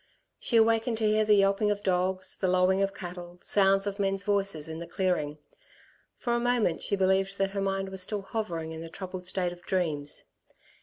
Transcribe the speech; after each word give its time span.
She 0.39 0.57
awakened 0.57 0.97
to 0.97 1.05
hear 1.07 1.23
the 1.23 1.35
yelping 1.35 1.69
of 1.69 1.83
dogs, 1.83 2.35
the 2.35 2.47
lowing 2.47 2.81
of 2.81 2.91
cattle, 2.95 3.37
sounds 3.43 3.85
of 3.85 3.99
men's 3.99 4.23
voices 4.23 4.67
in 4.67 4.79
the 4.79 4.87
clearing. 4.87 5.37
For 6.17 6.33
a 6.33 6.39
moment 6.39 6.81
she 6.81 6.95
believed 6.95 7.37
that 7.37 7.51
her 7.51 7.61
mind 7.61 7.89
was 7.89 8.01
still 8.01 8.23
hovering 8.23 8.71
in 8.71 8.81
the 8.81 8.89
troubled 8.89 9.27
state 9.27 9.53
of 9.53 9.61
dreams. 9.61 10.23